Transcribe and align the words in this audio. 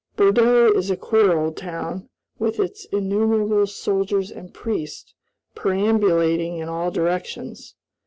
Bordeaux 0.15 0.71
is 0.73 0.89
a 0.89 0.97
queer 0.97 1.37
old 1.37 1.55
town, 1.57 2.09
with 2.39 2.59
its 2.59 2.85
innumerable 2.85 3.67
soldiers 3.67 4.31
and 4.31 4.51
priests 4.51 5.13
perambulating 5.53 6.57
in 6.57 6.67
all 6.67 6.89
directions. 6.89 7.75